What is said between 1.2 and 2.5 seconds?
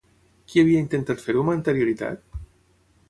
fer-ho amb anterioritat?